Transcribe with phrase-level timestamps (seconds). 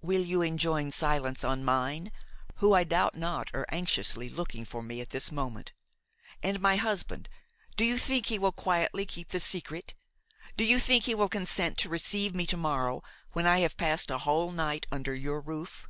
[0.00, 2.10] "Will you enjoin silence on mine
[2.54, 5.74] who, I doubt not, are anxiously looking for me at this moment.
[6.42, 7.28] And my husband,
[7.76, 9.92] do you think he will quietly keep the secret?
[10.56, 13.02] do you think he will consent to receive me to morrow,
[13.32, 15.86] when I have passed a whole night under your roof?